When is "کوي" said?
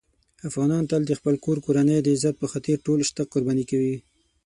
3.71-3.95